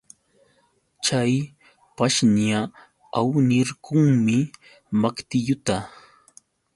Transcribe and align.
Chay 1.05 1.31
pashña 1.97 2.59
awnirqunmi 3.19 4.37
maqtilluta. 5.01 5.77